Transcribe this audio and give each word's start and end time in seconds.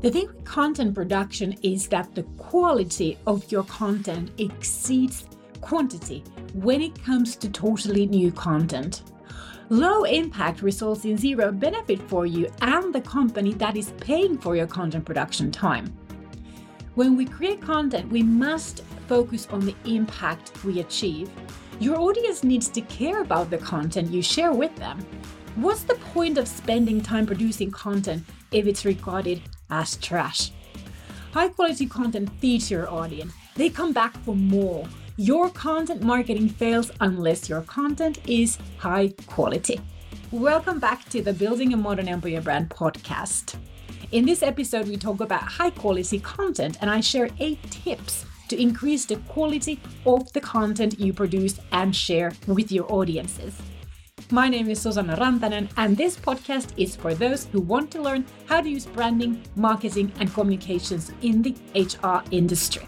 The 0.00 0.10
thing 0.10 0.28
with 0.28 0.44
content 0.46 0.94
production 0.94 1.54
is 1.62 1.86
that 1.88 2.14
the 2.14 2.22
quality 2.38 3.18
of 3.26 3.52
your 3.52 3.64
content 3.64 4.30
exceeds 4.38 5.26
quantity 5.60 6.24
when 6.54 6.80
it 6.80 7.04
comes 7.04 7.36
to 7.36 7.50
totally 7.50 8.06
new 8.06 8.32
content. 8.32 9.02
Low 9.68 10.04
impact 10.04 10.62
results 10.62 11.04
in 11.04 11.18
zero 11.18 11.52
benefit 11.52 12.00
for 12.08 12.24
you 12.24 12.50
and 12.62 12.94
the 12.94 13.02
company 13.02 13.52
that 13.54 13.76
is 13.76 13.92
paying 14.00 14.38
for 14.38 14.56
your 14.56 14.66
content 14.66 15.04
production 15.04 15.52
time. 15.52 15.92
When 16.94 17.14
we 17.14 17.26
create 17.26 17.60
content, 17.60 18.10
we 18.10 18.22
must 18.22 18.82
focus 19.06 19.48
on 19.50 19.60
the 19.60 19.76
impact 19.84 20.64
we 20.64 20.80
achieve. 20.80 21.30
Your 21.78 22.00
audience 22.00 22.42
needs 22.42 22.68
to 22.70 22.80
care 22.80 23.20
about 23.20 23.50
the 23.50 23.58
content 23.58 24.10
you 24.10 24.22
share 24.22 24.52
with 24.52 24.74
them. 24.76 24.98
What's 25.56 25.82
the 25.82 25.96
point 25.96 26.38
of 26.38 26.48
spending 26.48 27.02
time 27.02 27.26
producing 27.26 27.70
content 27.70 28.24
if 28.50 28.66
it's 28.66 28.86
regarded 28.86 29.42
as 29.70 29.96
trash? 29.96 30.50
High 31.32 31.48
quality 31.48 31.86
content 31.86 32.30
feeds 32.40 32.70
your 32.70 32.90
audience. 32.90 33.32
They 33.56 33.70
come 33.70 33.92
back 33.92 34.16
for 34.24 34.34
more. 34.34 34.86
Your 35.16 35.50
content 35.50 36.02
marketing 36.02 36.48
fails 36.48 36.90
unless 37.00 37.48
your 37.48 37.62
content 37.62 38.18
is 38.26 38.58
high 38.78 39.12
quality. 39.26 39.80
Welcome 40.32 40.78
back 40.78 41.08
to 41.10 41.22
the 41.22 41.32
Building 41.32 41.72
a 41.72 41.76
Modern 41.76 42.08
Employer 42.08 42.40
Brand 42.40 42.70
podcast. 42.70 43.56
In 44.12 44.24
this 44.24 44.42
episode, 44.42 44.88
we 44.88 44.96
talk 44.96 45.20
about 45.20 45.42
high 45.42 45.70
quality 45.70 46.18
content 46.20 46.78
and 46.80 46.90
I 46.90 47.00
share 47.00 47.28
eight 47.38 47.62
tips 47.70 48.26
to 48.48 48.60
increase 48.60 49.04
the 49.04 49.16
quality 49.28 49.80
of 50.04 50.32
the 50.32 50.40
content 50.40 50.98
you 50.98 51.12
produce 51.12 51.60
and 51.70 51.94
share 51.94 52.32
with 52.46 52.72
your 52.72 52.90
audiences. 52.92 53.60
My 54.32 54.48
name 54.48 54.70
is 54.70 54.80
Susanna 54.80 55.16
Rantanen, 55.16 55.68
and 55.76 55.96
this 55.96 56.16
podcast 56.16 56.68
is 56.76 56.94
for 56.94 57.14
those 57.14 57.46
who 57.46 57.60
want 57.60 57.90
to 57.90 58.00
learn 58.00 58.24
how 58.46 58.60
to 58.60 58.70
use 58.70 58.86
branding, 58.86 59.42
marketing, 59.56 60.12
and 60.20 60.32
communications 60.32 61.10
in 61.22 61.42
the 61.42 61.56
HR 61.74 62.22
industry. 62.30 62.86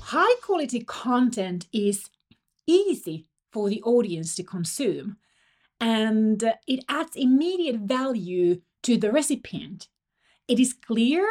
High 0.00 0.34
quality 0.40 0.80
content 0.86 1.66
is 1.74 2.08
easy 2.66 3.26
for 3.52 3.68
the 3.68 3.82
audience 3.82 4.34
to 4.36 4.42
consume 4.42 5.18
and 5.78 6.42
uh, 6.42 6.54
it 6.66 6.82
adds 6.88 7.16
immediate 7.16 7.80
value 7.80 8.62
to 8.82 8.96
the 8.96 9.12
recipient. 9.12 9.88
It 10.48 10.58
is 10.58 10.72
clear 10.72 11.26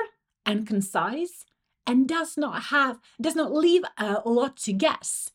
and 0.50 0.66
concise 0.66 1.46
and 1.86 2.08
does 2.08 2.36
not 2.36 2.64
have 2.64 3.00
does 3.22 3.36
not 3.36 3.54
leave 3.54 3.84
a 4.00 4.22
lot 4.26 4.58
to 4.58 4.74
guess. 4.74 5.30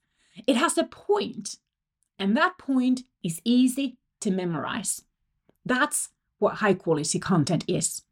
It 0.46 0.56
has 0.56 0.76
a 0.76 0.84
point, 0.84 1.56
and 2.18 2.36
that 2.36 2.58
point 2.58 3.02
is 3.22 3.40
easy 3.44 3.96
to 4.20 4.32
memorize. 4.32 5.02
That's 5.64 6.08
what 6.40 6.56
high 6.56 6.74
quality 6.74 7.20
content 7.20 7.64
is. 7.68 8.02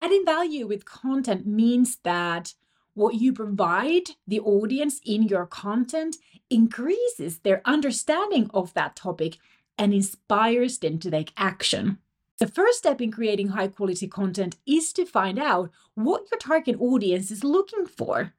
Adding 0.00 0.24
value 0.24 0.66
with 0.66 0.86
content 0.86 1.46
means 1.46 1.98
that 2.02 2.54
what 2.94 3.16
you 3.16 3.32
provide 3.32 4.10
the 4.26 4.40
audience 4.40 5.00
in 5.04 5.24
your 5.24 5.46
content 5.46 6.16
increases 6.48 7.40
their 7.40 7.60
understanding 7.66 8.50
of 8.54 8.72
that 8.72 8.96
topic 8.96 9.36
and 9.76 9.92
inspires 9.92 10.78
them 10.78 10.98
to 11.00 11.10
take 11.10 11.32
action. 11.36 11.98
The 12.38 12.46
first 12.46 12.78
step 12.78 13.00
in 13.00 13.10
creating 13.10 13.48
high 13.48 13.68
quality 13.68 14.06
content 14.06 14.56
is 14.64 14.92
to 14.92 15.04
find 15.04 15.38
out 15.38 15.70
what 15.94 16.26
your 16.30 16.38
target 16.38 16.76
audience 16.80 17.32
is 17.32 17.42
looking 17.42 17.84
for. 17.84 18.32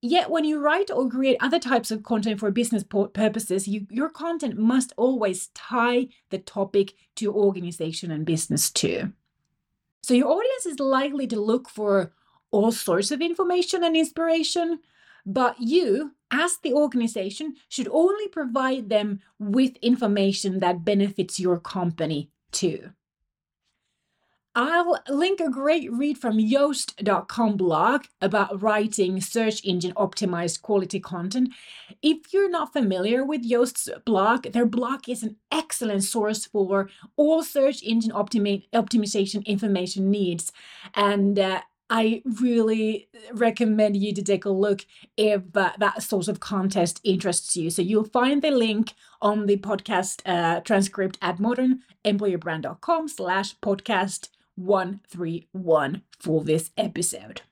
Yet, 0.00 0.30
when 0.30 0.44
you 0.44 0.60
write 0.60 0.90
or 0.90 1.08
create 1.08 1.36
other 1.40 1.58
types 1.58 1.90
of 1.90 2.02
content 2.02 2.40
for 2.40 2.50
business 2.50 2.84
purposes, 2.84 3.68
you, 3.68 3.86
your 3.90 4.08
content 4.08 4.58
must 4.58 4.92
always 4.96 5.48
tie 5.54 6.08
the 6.30 6.38
topic 6.38 6.94
to 7.16 7.24
your 7.24 7.34
organization 7.34 8.10
and 8.10 8.26
business 8.26 8.70
too. 8.70 9.12
So, 10.02 10.14
your 10.14 10.28
audience 10.28 10.66
is 10.66 10.80
likely 10.80 11.26
to 11.28 11.40
look 11.40 11.68
for 11.68 12.12
all 12.50 12.72
sorts 12.72 13.10
of 13.10 13.20
information 13.20 13.82
and 13.82 13.96
inspiration, 13.96 14.80
but 15.24 15.60
you, 15.60 16.12
as 16.32 16.58
the 16.58 16.72
organization, 16.72 17.54
should 17.68 17.88
only 17.90 18.28
provide 18.28 18.88
them 18.88 19.20
with 19.38 19.76
information 19.82 20.60
that 20.60 20.84
benefits 20.84 21.38
your 21.38 21.58
company 21.58 22.30
too. 22.50 22.90
I'll 24.54 24.98
link 25.08 25.40
a 25.40 25.48
great 25.48 25.90
read 25.90 26.18
from 26.18 26.36
Yoast.com 26.36 27.56
blog 27.56 28.04
about 28.20 28.60
writing 28.60 29.18
search 29.18 29.64
engine 29.64 29.94
optimized 29.94 30.60
quality 30.60 31.00
content. 31.00 31.54
If 32.02 32.34
you're 32.34 32.50
not 32.50 32.74
familiar 32.74 33.24
with 33.24 33.48
Yoast's 33.48 33.88
blog, 34.04 34.52
their 34.52 34.66
blog 34.66 35.08
is 35.08 35.22
an 35.22 35.36
excellent 35.50 36.04
source 36.04 36.44
for 36.44 36.90
all 37.16 37.42
search 37.42 37.82
engine 37.82 38.12
optimi- 38.12 38.68
optimization 38.74 39.42
information 39.46 40.10
needs. 40.10 40.52
And 40.94 41.38
uh, 41.38 41.62
I 41.88 42.22
really 42.40 43.08
recommend 43.32 43.96
you 43.96 44.12
to 44.14 44.22
take 44.22 44.44
a 44.44 44.50
look 44.50 44.84
if 45.16 45.42
uh, 45.56 45.72
that 45.78 46.02
sort 46.02 46.28
of 46.28 46.40
contest 46.40 47.00
interests 47.04 47.56
you. 47.56 47.70
So 47.70 47.80
you'll 47.80 48.04
find 48.04 48.42
the 48.42 48.50
link 48.50 48.92
on 49.22 49.46
the 49.46 49.56
podcast 49.56 50.20
uh, 50.26 50.60
transcript 50.60 51.16
at 51.22 51.38
modernemployerbrand.com 51.38 53.08
slash 53.08 53.58
podcast 53.60 54.28
131 54.56 56.02
for 56.18 56.42
this 56.44 56.70
episode. 56.76 57.42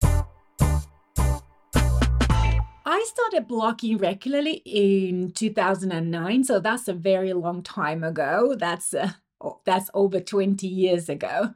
I 2.92 3.04
started 3.06 3.48
blogging 3.48 4.00
regularly 4.00 4.62
in 4.64 5.32
2009, 5.32 6.44
so 6.44 6.58
that's 6.58 6.88
a 6.88 6.92
very 6.92 7.32
long 7.32 7.62
time 7.62 8.02
ago. 8.02 8.56
That's 8.58 8.92
uh, 8.94 9.12
that's 9.64 9.90
over 9.94 10.20
20 10.20 10.66
years 10.66 11.08
ago. 11.08 11.54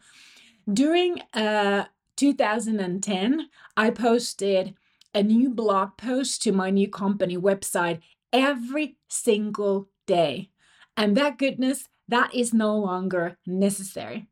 During 0.73 1.21
uh, 1.33 1.85
2010, 2.17 3.49
I 3.77 3.91
posted 3.91 4.75
a 5.15 5.23
new 5.23 5.51
blog 5.51 5.97
post 5.97 6.43
to 6.43 6.53
my 6.53 6.71
new 6.71 6.89
company 6.89 7.37
website 7.37 8.01
every 8.33 8.97
single 9.09 9.89
day. 10.07 10.51
And 10.97 11.17
that 11.17 11.39
goodness, 11.39 11.89
that 12.09 12.35
is 12.35 12.53
no 12.53 12.77
longer 12.77 13.39
necessary. 13.47 14.29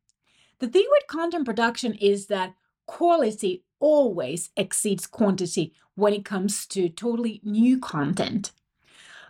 The 0.63 0.69
thing 0.69 0.87
with 0.93 1.09
content 1.09 1.45
production 1.45 1.95
is 1.95 2.27
that 2.29 2.55
quality 2.87 3.65
always 3.81 4.51
exceeds 4.57 5.09
quantity 5.09 5.75
when 5.97 6.15
it 6.15 6.25
comes 6.25 6.67
to 6.69 6.89
totally 6.89 7.41
new 7.43 7.81
content. 7.81 8.53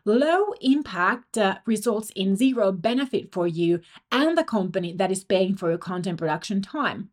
Low 0.04 0.52
impact 0.60 1.38
uh, 1.38 1.56
results 1.64 2.10
in 2.14 2.36
zero 2.36 2.70
benefit 2.70 3.32
for 3.32 3.46
you 3.46 3.80
and 4.10 4.36
the 4.36 4.44
company 4.44 4.92
that 4.92 5.10
is 5.10 5.24
paying 5.24 5.56
for 5.56 5.70
your 5.70 5.78
content 5.78 6.18
production 6.18 6.60
time. 6.60 7.08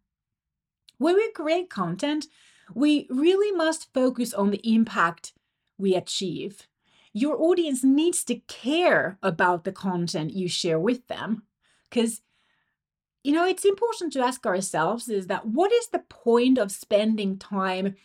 When 0.97 1.15
we 1.15 1.31
create 1.31 1.69
content, 1.69 2.25
we 2.75 3.07
really 3.09 3.55
must 3.55 3.93
focus 3.93 4.33
on 4.33 4.51
the 4.51 4.61
impact 4.69 5.31
we 5.77 5.95
achieve. 5.95 6.67
Your 7.13 7.41
audience 7.41 7.85
needs 7.85 8.25
to 8.25 8.35
care 8.49 9.17
about 9.23 9.63
the 9.63 9.71
content 9.71 10.33
you 10.33 10.49
share 10.49 10.77
with 10.77 11.07
them. 11.07 11.43
Because, 11.89 12.19
you 13.23 13.33
know, 13.33 13.45
it's 13.45 13.65
important 13.65 14.13
to 14.13 14.21
ask 14.21 14.45
ourselves 14.45 15.09
is 15.09 15.27
that 15.27 15.45
what 15.45 15.71
is 15.71 15.87
the 15.87 15.99
point 15.99 16.57
of 16.57 16.71
spending 16.71 17.37
time 17.37 17.95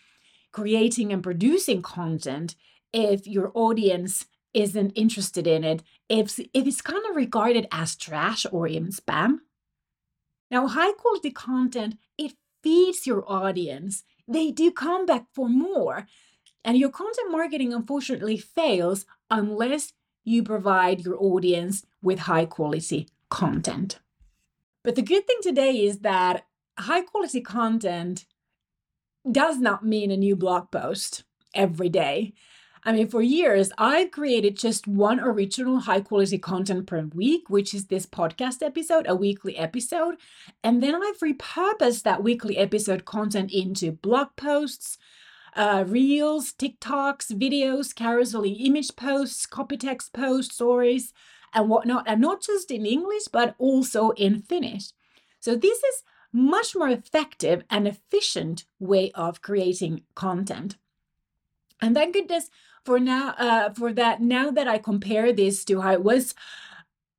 creating 0.52 1.12
and 1.12 1.22
producing 1.22 1.82
content 1.82 2.56
if 2.92 3.26
your 3.26 3.50
audience 3.54 4.26
isn't 4.52 4.90
interested 4.92 5.46
in 5.46 5.64
it, 5.64 5.82
if, 6.08 6.38
if 6.38 6.66
it's 6.66 6.80
kind 6.80 7.04
of 7.08 7.16
regarded 7.16 7.66
as 7.72 7.96
trash 7.96 8.46
or 8.50 8.66
even 8.66 8.90
spam? 8.90 9.38
Now, 10.50 10.66
high 10.68 10.92
quality 10.92 11.30
content, 11.30 11.98
it 12.16 12.34
feeds 12.62 13.06
your 13.06 13.24
audience, 13.30 14.04
they 14.26 14.50
do 14.50 14.70
come 14.70 15.06
back 15.06 15.26
for 15.34 15.48
more. 15.48 16.06
And 16.64 16.78
your 16.78 16.90
content 16.90 17.30
marketing 17.30 17.72
unfortunately 17.74 18.38
fails 18.38 19.04
unless 19.30 19.92
you 20.24 20.42
provide 20.42 21.04
your 21.04 21.16
audience 21.22 21.84
with 22.02 22.20
high 22.20 22.46
quality 22.46 23.08
content. 23.28 23.98
But 24.84 24.94
the 24.94 25.02
good 25.02 25.26
thing 25.26 25.38
today 25.42 25.84
is 25.84 26.00
that 26.00 26.46
high 26.78 27.00
quality 27.00 27.40
content 27.40 28.26
does 29.30 29.58
not 29.58 29.84
mean 29.84 30.10
a 30.10 30.16
new 30.16 30.36
blog 30.36 30.70
post 30.70 31.24
every 31.54 31.88
day. 31.88 32.34
I 32.86 32.92
mean, 32.92 33.08
for 33.08 33.22
years, 33.22 33.72
I 33.78 34.10
created 34.12 34.58
just 34.58 34.86
one 34.86 35.18
original 35.18 35.80
high 35.80 36.02
quality 36.02 36.36
content 36.36 36.86
per 36.86 37.00
week, 37.14 37.48
which 37.48 37.72
is 37.72 37.86
this 37.86 38.04
podcast 38.04 38.62
episode, 38.62 39.06
a 39.08 39.16
weekly 39.16 39.56
episode. 39.56 40.16
And 40.62 40.82
then 40.82 40.94
I've 40.94 41.18
repurposed 41.20 42.02
that 42.02 42.22
weekly 42.22 42.58
episode 42.58 43.06
content 43.06 43.50
into 43.50 43.92
blog 43.92 44.36
posts, 44.36 44.98
uh, 45.56 45.84
reels, 45.86 46.52
TikToks, 46.52 47.32
videos, 47.32 47.94
carousel 47.94 48.44
image 48.44 48.94
posts, 48.96 49.46
copy 49.46 49.78
text 49.78 50.12
posts, 50.12 50.54
stories, 50.54 51.14
and 51.54 51.68
whatnot. 51.68 52.04
And 52.06 52.20
not 52.20 52.42
just 52.42 52.70
in 52.70 52.86
English, 52.86 53.28
but 53.32 53.54
also 53.58 54.10
in 54.10 54.42
Finnish. 54.42 54.92
So 55.40 55.56
this 55.56 55.78
is 55.78 56.02
much 56.32 56.74
more 56.74 56.88
effective 56.88 57.62
and 57.70 57.86
efficient 57.86 58.64
way 58.78 59.12
of 59.12 59.42
creating 59.42 60.02
content. 60.14 60.76
And 61.80 61.94
thank 61.94 62.14
goodness 62.14 62.50
for 62.84 62.98
now, 62.98 63.34
uh, 63.38 63.70
for 63.70 63.92
that, 63.92 64.20
now 64.20 64.50
that 64.50 64.68
I 64.68 64.78
compare 64.78 65.32
this 65.32 65.64
to 65.66 65.80
how 65.80 65.92
it 65.92 66.02
was 66.02 66.34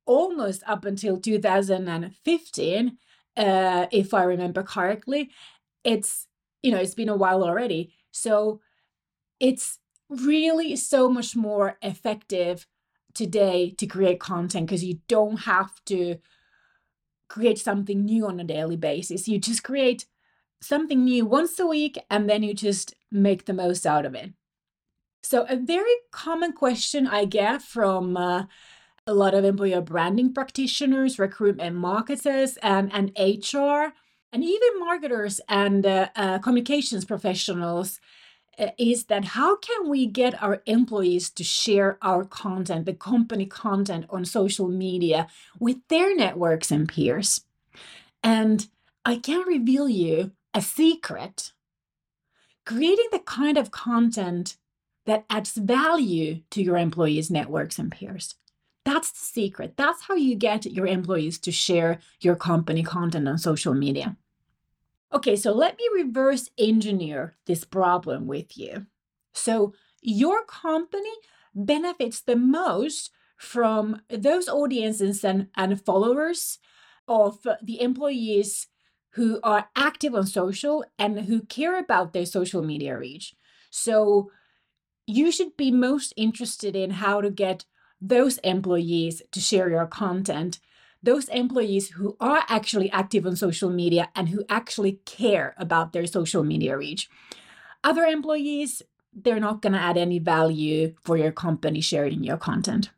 almost 0.06 0.62
up 0.66 0.84
until 0.84 1.18
2015, 1.18 2.98
uh, 3.36 3.86
if 3.90 4.14
I 4.14 4.22
remember 4.22 4.62
correctly, 4.62 5.30
it's 5.84 6.26
you 6.62 6.70
know 6.72 6.78
it's 6.78 6.94
been 6.94 7.08
a 7.08 7.16
while 7.16 7.44
already. 7.44 7.92
So 8.10 8.60
it's 9.40 9.78
really 10.08 10.76
so 10.76 11.08
much 11.08 11.36
more 11.36 11.76
effective 11.82 12.66
today 13.16 13.74
to 13.78 13.86
create 13.86 14.20
content 14.20 14.66
because 14.66 14.84
you 14.84 15.00
don't 15.08 15.38
have 15.38 15.72
to 15.86 16.18
create 17.28 17.58
something 17.58 18.04
new 18.04 18.26
on 18.26 18.38
a 18.38 18.44
daily 18.44 18.76
basis. 18.76 19.26
You 19.26 19.38
just 19.38 19.64
create 19.64 20.06
something 20.60 21.04
new 21.04 21.26
once 21.26 21.58
a 21.58 21.66
week 21.66 21.98
and 22.10 22.30
then 22.30 22.42
you 22.42 22.54
just 22.54 22.94
make 23.10 23.46
the 23.46 23.52
most 23.52 23.86
out 23.86 24.06
of 24.06 24.14
it. 24.14 24.32
So, 25.22 25.44
a 25.48 25.56
very 25.56 25.94
common 26.12 26.52
question 26.52 27.08
I 27.08 27.24
get 27.24 27.60
from 27.60 28.16
uh, 28.16 28.44
a 29.08 29.14
lot 29.14 29.34
of 29.34 29.44
employer 29.44 29.80
branding 29.80 30.32
practitioners, 30.32 31.18
recruitment 31.18 31.74
marketers, 31.76 32.56
and, 32.58 32.92
and 32.92 33.10
HR, 33.18 33.92
and 34.32 34.44
even 34.44 34.78
marketers 34.78 35.40
and 35.48 35.84
uh, 35.84 36.08
uh, 36.14 36.38
communications 36.38 37.04
professionals 37.04 37.98
Uh, 38.58 38.68
is 38.78 39.04
that 39.04 39.24
how 39.24 39.56
can 39.56 39.88
we 39.88 40.06
get 40.06 40.42
our 40.42 40.62
employees 40.66 41.28
to 41.30 41.44
share 41.44 41.98
our 42.00 42.24
content, 42.24 42.86
the 42.86 42.94
company 42.94 43.44
content 43.44 44.06
on 44.08 44.24
social 44.24 44.68
media 44.68 45.26
with 45.60 45.76
their 45.88 46.16
networks 46.16 46.70
and 46.70 46.88
peers? 46.88 47.42
And 48.22 48.66
I 49.04 49.16
can 49.16 49.46
reveal 49.46 49.88
you 49.88 50.32
a 50.54 50.62
secret. 50.62 51.52
Creating 52.64 53.06
the 53.12 53.20
kind 53.20 53.58
of 53.58 53.70
content 53.70 54.56
that 55.04 55.24
adds 55.30 55.54
value 55.54 56.40
to 56.50 56.62
your 56.62 56.76
employees' 56.76 57.30
networks 57.30 57.78
and 57.78 57.92
peers. 57.92 58.34
That's 58.84 59.12
the 59.12 59.24
secret. 59.24 59.74
That's 59.76 60.02
how 60.02 60.14
you 60.14 60.34
get 60.34 60.64
your 60.64 60.86
employees 60.86 61.38
to 61.40 61.52
share 61.52 61.98
your 62.20 62.36
company 62.36 62.82
content 62.82 63.28
on 63.28 63.38
social 63.38 63.74
media. 63.74 64.16
Okay, 65.16 65.34
so 65.34 65.50
let 65.50 65.78
me 65.78 65.88
reverse 65.94 66.50
engineer 66.58 67.36
this 67.46 67.64
problem 67.64 68.26
with 68.26 68.58
you. 68.58 68.84
So, 69.32 69.72
your 70.02 70.44
company 70.44 71.14
benefits 71.54 72.20
the 72.20 72.36
most 72.36 73.10
from 73.38 74.02
those 74.10 74.46
audiences 74.46 75.24
and, 75.24 75.48
and 75.56 75.82
followers 75.82 76.58
of 77.08 77.38
the 77.62 77.80
employees 77.80 78.66
who 79.12 79.40
are 79.42 79.70
active 79.74 80.14
on 80.14 80.26
social 80.26 80.84
and 80.98 81.20
who 81.20 81.40
care 81.46 81.78
about 81.78 82.12
their 82.12 82.26
social 82.26 82.62
media 82.62 82.98
reach. 82.98 83.34
So, 83.70 84.30
you 85.06 85.32
should 85.32 85.56
be 85.56 85.70
most 85.70 86.12
interested 86.18 86.76
in 86.76 86.90
how 86.90 87.22
to 87.22 87.30
get 87.30 87.64
those 88.02 88.36
employees 88.38 89.22
to 89.32 89.40
share 89.40 89.70
your 89.70 89.86
content 89.86 90.60
those 91.06 91.28
employees 91.28 91.90
who 91.90 92.16
are 92.20 92.42
actually 92.48 92.90
active 92.90 93.24
on 93.26 93.36
social 93.36 93.70
media 93.70 94.10
and 94.14 94.28
who 94.28 94.44
actually 94.48 94.98
care 95.06 95.54
about 95.56 95.92
their 95.92 96.06
social 96.06 96.42
media 96.42 96.76
reach. 96.76 97.08
Other 97.84 98.04
employees, 98.04 98.82
they're 99.14 99.40
not 99.40 99.62
going 99.62 99.72
to 99.72 99.78
add 99.78 99.96
any 99.96 100.18
value 100.18 100.94
for 101.02 101.16
your 101.16 101.32
company 101.32 101.80
sharing 101.80 102.24
your 102.24 102.36
content. 102.36 102.90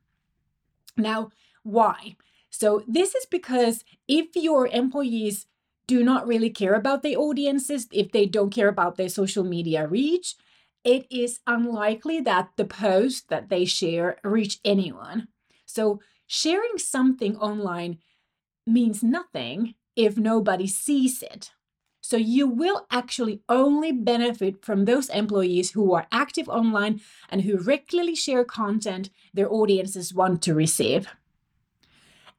Now, 0.97 1.31
why? 1.63 2.17
So, 2.51 2.83
this 2.89 3.15
is 3.15 3.27
because 3.27 3.85
if 4.09 4.35
your 4.35 4.67
employees 4.67 5.47
do 5.87 6.03
not 6.03 6.27
really 6.27 6.51
care 6.51 6.75
about 6.75 7.03
their 7.03 7.19
audiences, 7.19 7.87
if 7.93 8.11
they 8.11 8.25
don't 8.25 8.51
care 8.51 8.69
about 8.69 8.97
their 8.97 9.11
social 9.11 9.45
media 9.45 9.87
reach, 9.87 10.35
it 10.83 11.07
is 11.11 11.41
unlikely 11.47 12.21
that 12.23 12.51
the 12.57 12.65
post 12.65 13.29
that 13.29 13.51
they 13.51 13.67
share 13.67 14.17
reach 14.25 14.61
anyone. 14.65 15.29
So, 15.67 16.01
sharing 16.29 16.79
something 16.79 17.37
online 17.39 17.99
means 18.67 19.03
nothing 19.03 19.75
if 19.97 20.17
nobody 20.17 20.69
sees 20.69 21.23
it. 21.23 21.51
So 22.01 22.17
you 22.17 22.47
will 22.47 22.87
actually 22.91 23.43
only 23.49 23.93
benefit 23.93 24.65
from 24.65 24.85
those 24.85 25.09
employees 25.09 25.73
who 25.73 25.93
are 25.93 26.07
active 26.13 26.49
online 26.49 27.01
and 27.29 27.43
who 27.43 27.59
regularly 27.59 28.15
share 28.15 28.45
content 28.45 29.11
their 29.35 29.53
audiences 29.53 30.15
want 30.15 30.41
to 30.43 30.55
receive. 30.55 31.09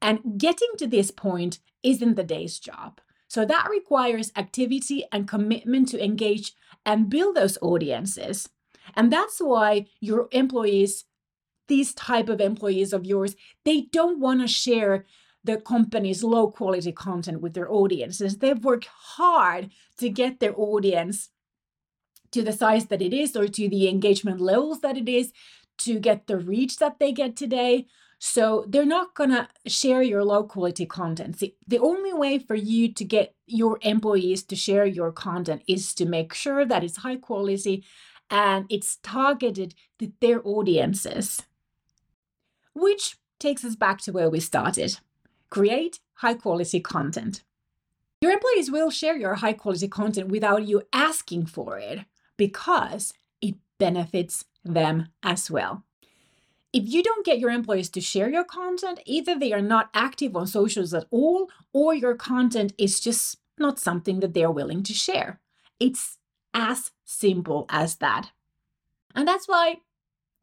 And 0.01 0.19
getting 0.37 0.69
to 0.77 0.87
this 0.87 1.11
point 1.11 1.59
isn't 1.83 2.15
the 2.15 2.23
day's 2.23 2.57
job. 2.57 3.01
So 3.27 3.45
that 3.45 3.67
requires 3.69 4.31
activity 4.35 5.03
and 5.11 5.27
commitment 5.27 5.89
to 5.89 6.03
engage 6.03 6.53
and 6.85 7.09
build 7.09 7.35
those 7.35 7.57
audiences. 7.61 8.49
And 8.95 9.13
that's 9.13 9.39
why 9.39 9.85
your 9.99 10.29
employees 10.31 11.05
these 11.69 11.93
type 11.93 12.27
of 12.27 12.41
employees 12.41 12.91
of 12.91 13.05
yours 13.05 13.35
they 13.63 13.81
don't 13.91 14.19
want 14.19 14.41
to 14.41 14.47
share 14.47 15.05
the 15.43 15.57
company's 15.57 16.23
low 16.23 16.51
quality 16.51 16.91
content 16.91 17.41
with 17.41 17.53
their 17.53 17.71
audiences 17.71 18.39
they've 18.39 18.65
worked 18.65 18.89
hard 19.15 19.69
to 19.97 20.09
get 20.09 20.39
their 20.39 20.53
audience 20.59 21.29
to 22.31 22.43
the 22.43 22.53
size 22.53 22.87
that 22.87 23.01
it 23.01 23.13
is 23.13 23.35
or 23.35 23.47
to 23.47 23.69
the 23.69 23.87
engagement 23.87 24.41
levels 24.41 24.81
that 24.81 24.97
it 24.97 25.07
is 25.07 25.31
to 25.77 25.97
get 25.99 26.27
the 26.27 26.37
reach 26.37 26.77
that 26.77 26.99
they 26.99 27.11
get 27.11 27.35
today 27.35 27.87
so 28.19 28.65
they're 28.67 28.85
not 28.85 29.15
going 29.15 29.29
to 29.29 29.47
share 29.65 30.01
your 30.01 30.25
low 30.25 30.43
quality 30.43 30.85
content. 30.85 31.41
The 31.67 31.79
only 31.79 32.13
way 32.13 32.37
for 32.37 32.55
you 32.55 32.93
to 32.93 33.05
get 33.05 33.33
your 33.47 33.79
employees 33.81 34.43
to 34.43 34.57
share 34.57 34.85
your 34.85 35.13
content 35.13 35.63
is 35.67 35.93
to 35.95 36.05
make 36.05 36.33
sure 36.33 36.65
that 36.65 36.83
it's 36.83 36.97
high 36.97 37.15
quality 37.15 37.85
and 38.29 38.65
it's 38.69 38.97
targeted 38.97 39.73
to 39.99 40.11
their 40.19 40.45
audiences. 40.45 41.41
Which 42.73 43.17
takes 43.39 43.63
us 43.63 43.75
back 43.75 43.99
to 44.01 44.11
where 44.11 44.29
we 44.29 44.39
started 44.39 44.99
create 45.49 45.99
high 46.15 46.35
quality 46.35 46.79
content. 46.79 47.43
Your 48.21 48.31
employees 48.31 48.69
will 48.69 48.91
share 48.91 49.17
your 49.17 49.35
high 49.35 49.53
quality 49.53 49.87
content 49.87 50.27
without 50.27 50.67
you 50.67 50.83
asking 50.93 51.47
for 51.47 51.79
it 51.79 52.05
because 52.37 53.13
it 53.41 53.55
benefits 53.77 54.45
them 54.63 55.07
as 55.23 55.49
well. 55.49 55.83
If 56.71 56.87
you 56.87 57.01
don't 57.01 57.25
get 57.25 57.39
your 57.39 57.49
employees 57.49 57.89
to 57.91 58.01
share 58.01 58.29
your 58.29 58.43
content, 58.43 58.99
either 59.05 59.37
they 59.37 59.53
are 59.53 59.61
not 59.61 59.89
active 59.93 60.35
on 60.35 60.45
socials 60.45 60.93
at 60.93 61.05
all, 61.09 61.49
or 61.73 61.95
your 61.95 62.13
content 62.13 62.73
is 62.77 62.99
just 62.99 63.37
not 63.57 63.79
something 63.79 64.19
that 64.19 64.33
they're 64.33 64.51
willing 64.51 64.83
to 64.83 64.93
share. 64.93 65.39
It's 65.79 66.19
as 66.53 66.91
simple 67.05 67.65
as 67.69 67.95
that. 67.95 68.31
And 69.15 69.27
that's 69.27 69.47
why 69.47 69.77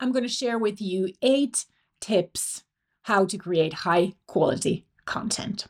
I'm 0.01 0.11
going 0.11 0.25
to 0.25 0.29
share 0.29 0.59
with 0.59 0.81
you 0.81 1.13
eight 1.23 1.65
tips 2.01 2.65
how 3.03 3.25
to 3.25 3.39
create 3.39 3.73
high 3.73 4.13
quality 4.27 4.87
content. 5.05 5.67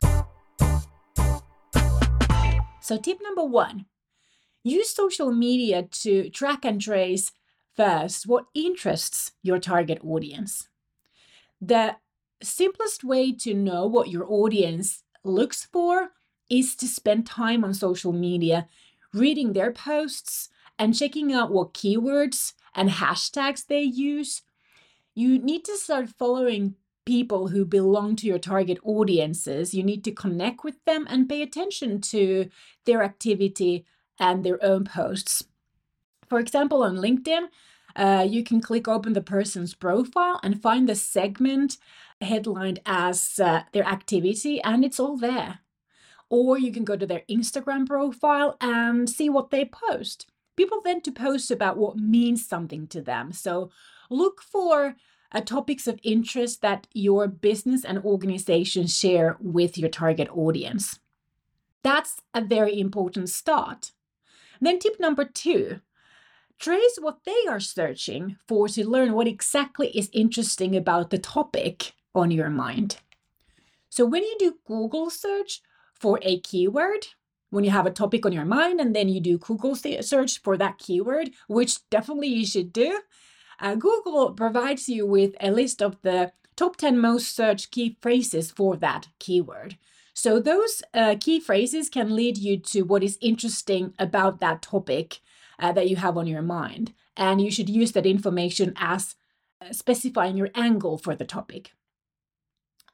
So, 2.81 2.97
tip 2.97 3.19
number 3.23 3.45
one 3.45 3.87
use 4.63 4.91
social 4.91 5.33
media 5.33 5.83
to 5.83 6.31
track 6.31 6.65
and 6.65 6.81
trace 6.81 7.33
first 7.77 8.27
what 8.27 8.47
interests 8.55 9.33
your 9.43 9.59
target 9.59 9.99
audience. 10.03 10.69
The 11.61 11.97
simplest 12.43 13.05
way 13.05 13.33
to 13.33 13.55
know 13.55 13.87
what 13.87 14.09
your 14.09 14.25
audience 14.31 15.03
looks 15.25 15.65
for 15.65 16.11
is 16.49 16.77
to 16.77 16.87
spend 16.87 17.27
time 17.27 17.65
on 17.65 17.75
social 17.75 18.13
media, 18.13 18.69
reading 19.13 19.53
their 19.53 19.73
posts 19.73 20.49
and 20.79 20.95
checking 20.95 21.33
out 21.33 21.51
what 21.51 21.75
keywords 21.75 22.53
and 22.75 22.91
hashtags 22.91 23.67
they 23.67 23.83
use 23.83 24.43
you 25.17 25.39
need 25.39 25.65
to 25.65 25.77
start 25.79 26.11
following 26.11 26.77
people 27.07 27.49
who 27.49 27.65
belong 27.65 28.17
to 28.17 28.27
your 28.27 28.39
target 28.39 28.79
audiences. 28.85 29.73
You 29.73 29.83
need 29.83 30.05
to 30.05 30.13
connect 30.13 30.63
with 30.63 30.77
them 30.85 31.07
and 31.09 31.29
pay 31.29 31.41
attention 31.41 32.01
to 32.03 32.51
their 32.85 33.03
activity 33.03 33.87
and 34.21 34.45
their 34.45 34.63
own 34.63 34.85
posts. 34.85 35.45
For 36.29 36.39
example, 36.39 36.83
on 36.83 36.97
LinkedIn, 36.97 37.47
uh, 37.95 38.27
you 38.29 38.45
can 38.45 38.61
click 38.61 38.87
open 38.87 39.15
the 39.15 39.23
person's 39.23 39.75
profile 39.75 40.39
and 40.43 40.61
find 40.61 40.87
the 40.87 40.95
segment 40.95 41.79
headlined 42.21 42.81
as 42.85 43.41
uh, 43.41 43.63
their 43.73 43.85
activity, 43.85 44.61
and 44.63 44.85
it's 44.85 45.01
all 45.01 45.17
there. 45.17 45.61
Or 46.29 46.59
you 46.59 46.73
can 46.73 46.85
go 46.85 46.97
to 46.97 47.07
their 47.07 47.23
Instagram 47.31 47.87
profile 47.87 48.57
and 48.61 49.09
see 49.09 49.31
what 49.31 49.51
they 49.51 49.65
post. 49.65 50.27
People 50.57 50.81
tend 50.83 51.05
to 51.05 51.13
post 51.13 51.51
about 51.51 51.79
what 51.79 51.97
means 51.97 52.47
something 52.47 52.87
to 52.89 53.01
them. 53.01 53.33
So 53.33 53.71
look 54.11 54.43
for 54.43 54.97
uh, 55.33 55.41
topics 55.41 55.87
of 55.87 56.01
interest 56.03 56.63
that 56.63 56.87
your 56.93 57.27
business 57.27 57.85
and 57.85 57.99
organization 58.05 58.87
share 58.87 59.37
with 59.41 59.77
your 59.77 59.89
target 59.89 60.29
audience. 60.33 60.99
That's 61.83 62.21
a 62.35 62.41
very 62.41 62.79
important 62.79 63.29
start. 63.29 63.93
Then, 64.61 64.79
tip 64.79 64.99
number 64.99 65.25
two 65.25 65.81
trace 66.59 66.99
what 67.01 67.19
they 67.25 67.45
are 67.49 67.61
searching 67.61 68.37
for 68.49 68.67
to 68.67 68.89
learn 68.89 69.13
what 69.13 69.29
exactly 69.29 69.89
is 69.89 70.09
interesting 70.13 70.75
about 70.75 71.11
the 71.11 71.19
topic 71.19 71.93
on 72.15 72.31
your 72.31 72.49
mind. 72.49 72.97
So, 73.91 74.07
when 74.07 74.23
you 74.23 74.37
do 74.39 74.59
Google 74.67 75.11
search 75.11 75.61
for 75.95 76.19
a 76.23 76.41
keyword, 76.41 77.07
when 77.51 77.65
you 77.65 77.71
have 77.71 77.87
a 77.87 77.91
topic 77.91 78.27
on 78.27 78.33
your 78.33 78.45
mind 78.45 78.81
and 78.81 78.95
then 78.95 79.09
you 79.09 79.21
do 79.21 79.39
Google 79.39 79.75
search 79.75 80.43
for 80.43 80.57
that 80.57 80.79
keyword, 80.79 81.31
which 81.49 81.89
definitely 81.91 82.29
you 82.29 82.47
should 82.47 82.73
do, 82.73 83.01
uh, 83.61 83.75
Google 83.75 84.33
provides 84.33 84.89
you 84.89 85.07
with 85.07 85.35
a 85.41 85.51
list 85.51 85.83
of 85.83 85.97
the 86.03 86.33
top 86.57 86.77
10 86.77 86.99
most 86.99 87.35
searched 87.35 87.71
key 87.71 87.97
phrases 88.01 88.51
for 88.51 88.77
that 88.77 89.09
keyword. 89.19 89.77
So 90.15 90.41
those 90.41 90.83
uh, 90.95 91.17
key 91.21 91.41
phrases 91.41 91.91
can 91.91 92.17
lead 92.17 92.39
you 92.39 92.57
to 92.59 92.83
what 92.83 93.03
is 93.03 93.19
interesting 93.21 93.93
about 93.99 94.41
that 94.41 94.63
topic 94.63 95.21
uh, 95.59 95.73
that 95.73 95.91
you 95.91 95.97
have 95.97 96.17
on 96.17 96.27
your 96.27 96.43
mind. 96.43 96.95
And 97.17 97.41
you 97.41 97.51
should 97.51 97.69
use 97.69 97.93
that 97.93 98.07
information 98.07 98.73
as 98.77 99.15
uh, 99.61 99.73
specifying 99.73 100.37
your 100.37 100.51
angle 100.55 100.97
for 100.97 101.15
the 101.15 101.25
topic. 101.25 101.73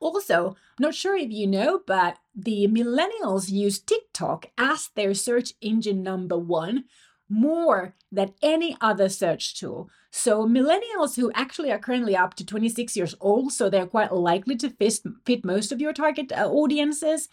Also, 0.00 0.56
not 0.80 0.96
sure 0.96 1.16
if 1.16 1.30
you 1.30 1.46
know, 1.46 1.80
but 1.86 2.18
the 2.34 2.66
millennials 2.66 3.50
use 3.50 3.78
TikTok 3.78 4.46
as 4.58 4.90
their 4.96 5.14
search 5.14 5.52
engine 5.60 6.02
number 6.02 6.36
one 6.36 6.84
more 7.28 7.94
than 8.10 8.34
any 8.42 8.76
other 8.80 9.08
search 9.08 9.58
tool. 9.58 9.88
So, 10.14 10.46
millennials 10.46 11.16
who 11.16 11.32
actually 11.32 11.72
are 11.72 11.78
currently 11.78 12.14
up 12.14 12.34
to 12.34 12.44
26 12.44 12.96
years 12.96 13.14
old, 13.18 13.50
so 13.50 13.70
they're 13.70 13.86
quite 13.86 14.12
likely 14.12 14.56
to 14.56 14.68
fit, 14.68 15.44
most 15.44 15.72
of 15.72 15.80
your 15.80 15.94
target 15.94 16.30
uh, 16.32 16.48
audiences, 16.50 17.28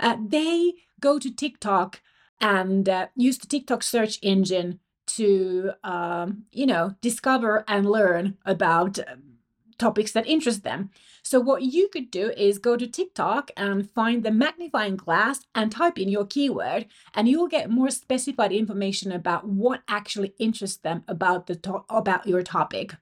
uh, 0.00 0.16
they 0.26 0.72
go 1.00 1.20
to 1.20 1.32
TikTok 1.32 2.02
and 2.40 2.88
uh, 2.88 3.06
use 3.14 3.38
the 3.38 3.46
TikTok 3.46 3.84
search 3.84 4.18
engine 4.20 4.80
to, 5.06 5.70
um, 5.84 6.44
you 6.50 6.66
know, 6.66 6.96
discover 7.00 7.64
and 7.68 7.88
learn 7.88 8.36
about 8.44 8.98
um, 8.98 9.33
topics 9.78 10.12
that 10.12 10.26
interest 10.26 10.62
them. 10.62 10.90
So, 11.22 11.40
what 11.40 11.62
you 11.62 11.88
could 11.88 12.10
do 12.10 12.30
is 12.36 12.58
go 12.58 12.76
to 12.76 12.86
TikTok 12.86 13.50
and 13.56 13.90
find 13.90 14.22
the 14.22 14.30
magnifying 14.30 14.96
glass 14.96 15.40
and 15.54 15.72
type 15.72 15.98
in 15.98 16.08
your 16.08 16.26
keyword, 16.26 16.86
and 17.14 17.28
you 17.28 17.38
will 17.38 17.48
get 17.48 17.70
more 17.70 17.90
specified 17.90 18.52
information 18.52 19.12
about 19.12 19.46
what 19.46 19.82
actually 19.88 20.34
interests 20.38 20.78
them 20.78 21.04
about 21.08 21.46
the 21.46 21.56
to- 21.56 21.84
about 21.88 22.26
your 22.26 22.42
topic. 22.42 22.94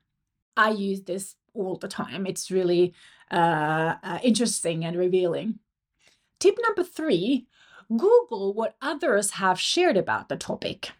I 0.56 0.70
use 0.70 1.02
this 1.02 1.36
all 1.54 1.76
the 1.76 1.88
time. 1.88 2.26
It's 2.26 2.50
really 2.50 2.94
uh, 3.30 3.94
uh, 4.02 4.18
interesting 4.22 4.84
and 4.84 4.96
revealing. 4.96 5.58
Tip 6.38 6.56
number 6.66 6.84
three 6.84 7.46
Google 7.88 8.54
what 8.54 8.76
others 8.80 9.32
have 9.32 9.60
shared 9.60 9.96
about 9.96 10.28
the 10.28 10.36
topic. 10.36 10.92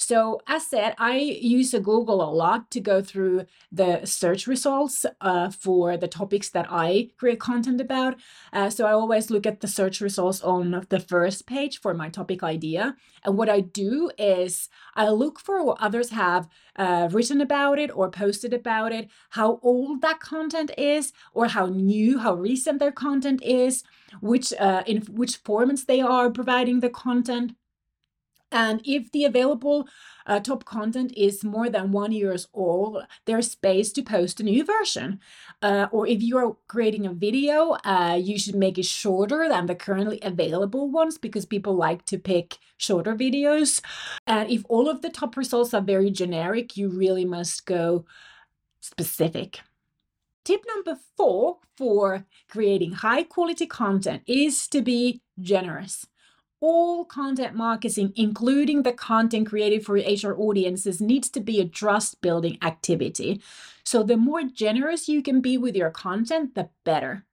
So, 0.00 0.40
as 0.46 0.66
said, 0.66 0.94
I 0.96 1.18
use 1.18 1.72
Google 1.72 2.22
a 2.22 2.32
lot 2.32 2.70
to 2.70 2.80
go 2.80 3.02
through 3.02 3.44
the 3.70 4.06
search 4.06 4.46
results 4.46 5.04
uh, 5.20 5.50
for 5.50 5.98
the 5.98 6.08
topics 6.08 6.48
that 6.50 6.66
I 6.70 7.10
create 7.18 7.38
content 7.38 7.82
about. 7.82 8.16
Uh, 8.50 8.70
so, 8.70 8.86
I 8.86 8.92
always 8.92 9.30
look 9.30 9.44
at 9.44 9.60
the 9.60 9.68
search 9.68 10.00
results 10.00 10.40
on 10.40 10.86
the 10.88 11.00
first 11.00 11.46
page 11.46 11.80
for 11.82 11.92
my 11.92 12.08
topic 12.08 12.42
idea. 12.42 12.96
And 13.24 13.36
what 13.36 13.50
I 13.50 13.60
do 13.60 14.10
is 14.16 14.70
I 14.96 15.10
look 15.10 15.38
for 15.38 15.62
what 15.62 15.82
others 15.82 16.08
have 16.08 16.48
uh, 16.76 17.10
written 17.12 17.42
about 17.42 17.78
it 17.78 17.90
or 17.94 18.10
posted 18.10 18.54
about 18.54 18.92
it, 18.92 19.10
how 19.28 19.60
old 19.62 20.00
that 20.00 20.20
content 20.20 20.70
is, 20.78 21.12
or 21.34 21.46
how 21.48 21.66
new, 21.66 22.18
how 22.18 22.32
recent 22.32 22.78
their 22.78 22.90
content 22.90 23.42
is, 23.42 23.84
which 24.22 24.54
uh, 24.54 24.82
in 24.86 25.02
which 25.02 25.44
formats 25.44 25.84
they 25.84 26.00
are 26.00 26.30
providing 26.30 26.80
the 26.80 26.88
content 26.88 27.52
and 28.52 28.80
if 28.84 29.10
the 29.12 29.24
available 29.24 29.88
uh, 30.26 30.40
top 30.40 30.64
content 30.64 31.12
is 31.16 31.44
more 31.44 31.68
than 31.68 31.92
one 31.92 32.12
years 32.12 32.48
old, 32.52 33.04
there's 33.26 33.50
space 33.50 33.92
to 33.92 34.02
post 34.02 34.40
a 34.40 34.42
new 34.42 34.64
version. 34.64 35.20
Uh, 35.62 35.86
or 35.92 36.06
if 36.06 36.22
you 36.22 36.36
are 36.36 36.56
creating 36.66 37.06
a 37.06 37.12
video, 37.12 37.76
uh, 37.84 38.18
you 38.20 38.38
should 38.38 38.54
make 38.54 38.78
it 38.78 38.84
shorter 38.84 39.48
than 39.48 39.66
the 39.66 39.74
currently 39.74 40.18
available 40.22 40.90
ones 40.90 41.18
because 41.18 41.46
people 41.46 41.74
like 41.74 42.04
to 42.06 42.18
pick 42.18 42.58
shorter 42.76 43.14
videos. 43.14 43.80
And 44.26 44.50
if 44.50 44.62
all 44.68 44.88
of 44.88 45.02
the 45.02 45.10
top 45.10 45.36
results 45.36 45.74
are 45.74 45.82
very 45.82 46.10
generic, 46.10 46.76
you 46.76 46.88
really 46.88 47.24
must 47.24 47.66
go 47.66 48.04
specific. 48.80 49.60
Tip 50.44 50.64
number 50.66 50.98
four 51.16 51.58
for 51.76 52.24
creating 52.48 52.92
high 52.92 53.22
quality 53.22 53.66
content 53.66 54.22
is 54.26 54.66
to 54.68 54.80
be 54.82 55.20
generous 55.38 56.06
all 56.60 57.04
content 57.04 57.54
marketing, 57.54 58.12
including 58.16 58.82
the 58.82 58.92
content 58.92 59.48
created 59.48 59.84
for 59.84 59.94
HR 59.94 60.34
audiences, 60.38 61.00
needs 61.00 61.30
to 61.30 61.40
be 61.40 61.60
a 61.60 61.64
trust 61.68 62.20
building 62.20 62.58
activity. 62.62 63.40
So, 63.84 64.02
the 64.02 64.16
more 64.16 64.42
generous 64.42 65.08
you 65.08 65.22
can 65.22 65.40
be 65.40 65.56
with 65.56 65.74
your 65.74 65.90
content, 65.90 66.54
the 66.54 66.68
better. 66.84 67.24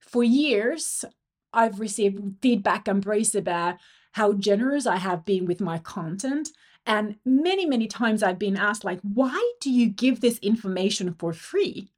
For 0.00 0.24
years, 0.24 1.04
I've 1.52 1.80
received 1.80 2.36
feedback 2.40 2.88
and 2.88 3.02
praise 3.02 3.34
about 3.34 3.76
how 4.12 4.32
generous 4.32 4.86
I 4.86 4.96
have 4.96 5.24
been 5.24 5.46
with 5.46 5.60
my 5.60 5.78
content. 5.78 6.50
And 6.86 7.16
many, 7.24 7.64
many 7.66 7.86
times 7.86 8.22
I've 8.22 8.38
been 8.38 8.56
asked, 8.56 8.84
like, 8.84 9.00
why 9.02 9.52
do 9.60 9.70
you 9.70 9.88
give 9.88 10.20
this 10.20 10.38
information 10.38 11.14
for 11.18 11.32
free? 11.32 11.90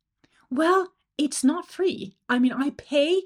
Well, 0.50 0.92
it's 1.16 1.42
not 1.42 1.68
free. 1.68 2.16
I 2.28 2.38
mean, 2.38 2.52
I 2.52 2.70
pay 2.70 3.22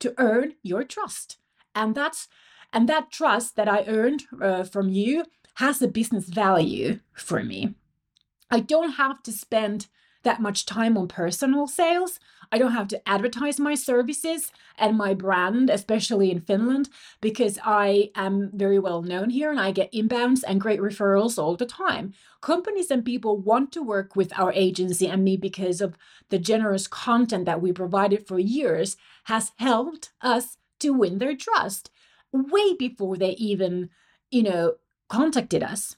to 0.00 0.14
earn 0.18 0.54
your 0.62 0.84
trust. 0.84 1.38
And 1.74 1.94
that's 1.94 2.28
and 2.72 2.88
that 2.88 3.10
trust 3.10 3.56
that 3.56 3.68
I 3.68 3.84
earned 3.86 4.24
uh, 4.40 4.64
from 4.64 4.88
you 4.88 5.24
has 5.56 5.82
a 5.82 5.88
business 5.88 6.28
value 6.28 7.00
for 7.12 7.42
me. 7.42 7.74
I 8.50 8.60
don't 8.60 8.92
have 8.92 9.22
to 9.24 9.32
spend 9.32 9.88
that 10.22 10.40
much 10.40 10.66
time 10.66 10.96
on 10.96 11.08
personal 11.08 11.66
sales. 11.66 12.20
I 12.50 12.58
don't 12.58 12.72
have 12.72 12.88
to 12.88 13.08
advertise 13.08 13.58
my 13.58 13.74
services 13.74 14.52
and 14.78 14.96
my 14.96 15.14
brand, 15.14 15.70
especially 15.70 16.30
in 16.30 16.42
Finland, 16.42 16.90
because 17.20 17.58
I 17.64 18.10
am 18.14 18.50
very 18.52 18.78
well 18.78 19.02
known 19.02 19.30
here 19.30 19.50
and 19.50 19.58
I 19.58 19.72
get 19.72 19.92
inbounds 19.92 20.42
and 20.46 20.60
great 20.60 20.80
referrals 20.80 21.38
all 21.38 21.56
the 21.56 21.66
time. 21.66 22.12
Companies 22.40 22.90
and 22.90 23.04
people 23.04 23.38
want 23.38 23.72
to 23.72 23.82
work 23.82 24.14
with 24.14 24.38
our 24.38 24.52
agency 24.52 25.08
and 25.08 25.24
me 25.24 25.36
because 25.36 25.80
of 25.80 25.96
the 26.28 26.38
generous 26.38 26.86
content 26.86 27.46
that 27.46 27.62
we 27.62 27.72
provided 27.72 28.26
for 28.26 28.38
years 28.38 28.96
has 29.24 29.52
helped 29.56 30.12
us 30.20 30.56
to 30.80 30.92
win 30.92 31.18
their 31.18 31.34
trust 31.34 31.90
way 32.32 32.74
before 32.74 33.16
they 33.16 33.32
even, 33.32 33.90
you 34.30 34.42
know, 34.42 34.74
contacted 35.08 35.62
us. 35.62 35.96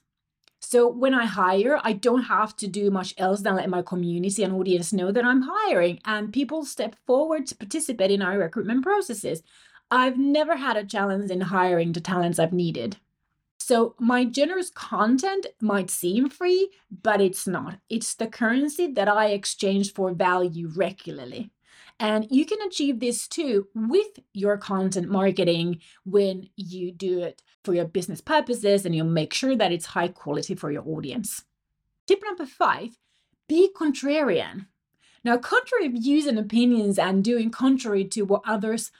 So 0.59 0.87
when 0.87 1.13
I 1.13 1.25
hire, 1.25 1.79
I 1.83 1.93
don't 1.93 2.23
have 2.23 2.55
to 2.57 2.67
do 2.67 2.89
much 2.89 3.13
else 3.17 3.41
than 3.41 3.55
let 3.55 3.69
my 3.69 3.83
community 3.83 4.43
and 4.43 4.53
audience 4.53 4.91
know 4.91 5.11
that 5.11 5.23
I'm 5.23 5.43
hiring 5.43 5.99
and 6.05 6.33
people 6.33 6.65
step 6.65 6.95
forward 7.05 7.45
to 7.47 7.55
participate 7.55 8.11
in 8.11 8.21
our 8.21 8.37
recruitment 8.39 8.83
processes. 8.83 9.43
I've 9.91 10.17
never 10.17 10.55
had 10.55 10.75
a 10.75 10.83
challenge 10.83 11.29
in 11.29 11.41
hiring 11.41 11.91
the 11.91 12.01
talents 12.01 12.39
I've 12.39 12.51
needed. 12.51 12.97
So 13.59 13.95
my 13.99 14.25
generous 14.25 14.69
content 14.69 15.47
might 15.61 15.89
seem 15.89 16.29
free, 16.29 16.69
but 17.03 17.21
it's 17.21 17.47
not. 17.47 17.79
It's 17.89 18.15
the 18.15 18.27
currency 18.27 18.91
that 18.93 19.07
I 19.07 19.27
exchange 19.27 19.93
for 19.93 20.13
value 20.13 20.71
regularly. 20.75 21.51
And 21.99 22.27
you 22.29 22.45
can 22.45 22.61
achieve 22.61 22.99
this 22.99 23.27
too 23.27 23.67
with 23.73 24.19
your 24.33 24.57
content 24.57 25.09
marketing 25.09 25.79
when 26.03 26.49
you 26.55 26.91
do 26.91 27.19
it 27.19 27.41
for 27.63 27.73
your 27.73 27.85
business 27.85 28.21
purposes 28.21 28.85
and 28.85 28.93
you 28.93 29.03
make 29.03 29.33
sure 29.33 29.55
that 29.55 29.71
it's 29.71 29.87
high 29.87 30.09
quality 30.09 30.55
for 30.55 30.71
your 30.71 30.85
audience. 30.87 31.45
Tip 32.05 32.21
number 32.23 32.45
five 32.45 32.97
be 33.47 33.69
contrarian. 33.75 34.67
Now, 35.23 35.37
contrary 35.37 35.87
views 35.87 36.25
and 36.25 36.37
opinions 36.37 36.99
and 36.99 37.23
doing 37.23 37.49
contrary 37.49 38.05
to 38.05 38.23
what 38.23 38.43
others 38.45 38.91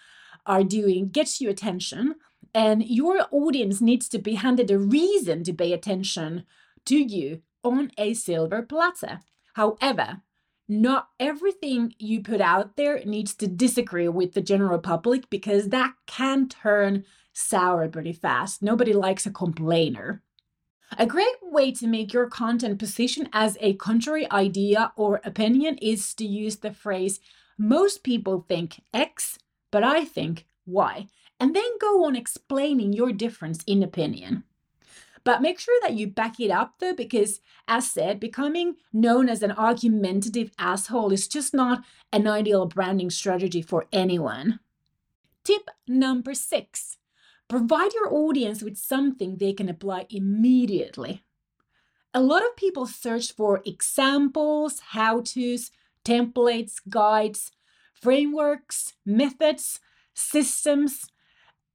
are 0.46 0.64
doing 0.64 1.10
gets 1.10 1.42
you 1.42 1.50
attention, 1.50 2.16
and 2.54 2.86
your 2.86 3.28
audience 3.32 3.82
needs 3.82 4.08
to 4.10 4.20
be 4.20 4.36
handed 4.36 4.72
a 4.72 4.80
reason 4.80 5.44
to 5.44 5.54
pay 5.54 5.74
attention 5.74 6.46
to 6.86 6.98
you 6.98 7.42
on 7.64 7.92
a 7.98 8.14
silver 8.14 8.62
platter. 8.62 9.20
However, 9.54 10.22
not 10.67 11.10
everything 11.19 11.93
you 12.00 12.22
put 12.22 12.41
out 12.41 12.75
there 12.75 13.03
needs 13.05 13.34
to 13.36 13.48
disagree 13.48 14.07
with 14.07 14.34
the 14.34 14.41
general 14.41 14.79
public 14.79 15.29
because 15.29 15.69
that 15.69 15.93
can 16.07 16.48
turn 16.50 17.05
sour 17.34 17.88
pretty 17.88 18.13
fast. 18.13 18.62
Nobody 18.62 18.93
likes 18.93 19.25
a 19.25 19.31
complainer. 19.31 20.24
A 20.98 21.05
great 21.05 21.36
way 21.41 21.72
to 21.74 21.88
make 21.88 22.13
your 22.13 22.29
content 22.29 22.79
position 22.79 23.27
as 23.34 23.57
a 23.60 23.74
contrary 23.74 24.29
idea 24.31 24.91
or 24.95 25.22
opinion 25.24 25.77
is 25.79 26.13
to 26.15 26.25
use 26.25 26.57
the 26.57 26.72
phrase, 26.72 27.19
most 27.57 28.03
people 28.03 28.45
think 28.48 28.81
X, 28.93 29.38
but 29.72 29.84
I 29.84 30.05
think 30.05 30.45
Y, 30.65 31.07
and 31.39 31.55
then 31.55 31.77
go 31.79 32.05
on 32.05 32.15
explaining 32.15 32.93
your 32.93 33.12
difference 33.12 33.63
in 33.67 33.84
opinion. 33.84 34.43
But 35.25 35.41
make 35.41 35.60
sure 35.60 35.77
that 35.82 35.96
you 35.96 36.08
back 36.08 36.39
it 36.39 36.51
up 36.51 36.75
though, 36.79 36.94
because 36.94 37.41
as 37.67 37.91
said, 37.91 38.20
becoming 38.20 38.75
known 38.94 39.27
as 39.27 39.41
an 39.41 39.51
argumentative 39.51 40.51
asshole 40.58 41.12
is 41.12 41.27
just 41.27 41.53
not 41.53 41.84
an 42.13 42.27
ideal 42.27 42.67
branding 42.67 43.10
strategy 43.10 43.62
for 43.62 43.88
anyone. 43.91 44.60
Tip 45.44 45.70
number 45.88 46.34
six 46.34 46.98
provide 47.48 47.94
your 47.94 48.12
audience 48.12 48.63
with 48.63 48.77
something 48.77 49.38
they 49.38 49.53
can 49.53 49.70
apply 49.70 50.05
immediately. 50.10 51.24
A 52.13 52.22
lot 52.22 52.44
of 52.44 52.55
people 52.55 52.86
search 52.86 53.34
for 53.34 53.62
examples, 53.65 54.79
how 54.91 55.22
to's, 55.22 55.70
templates, 56.03 56.75
guides, 56.88 57.51
frameworks, 57.94 58.94
methods, 59.05 59.79
systems, 60.13 61.05